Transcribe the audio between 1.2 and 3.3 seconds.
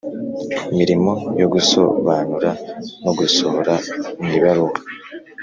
yo gusobanura no